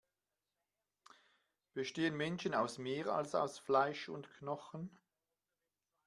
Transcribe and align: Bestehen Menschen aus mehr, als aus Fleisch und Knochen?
Bestehen 1.75 2.17
Menschen 2.17 2.55
aus 2.55 2.79
mehr, 2.79 3.05
als 3.09 3.35
aus 3.35 3.59
Fleisch 3.59 4.09
und 4.09 4.31
Knochen? 4.31 4.97